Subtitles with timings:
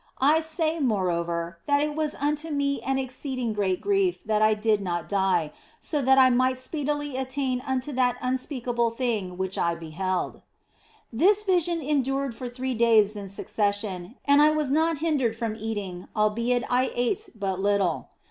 [0.19, 4.81] I say, moreover, that it was unto me an exceeding great grief that I did
[4.81, 10.41] not die, so that I might speedily attain unto that unspeakable thing which I beheld.
[11.13, 16.07] This vision endured for three days in succession, and I was not hindered from eating,
[16.15, 18.09] albeit I ate but little.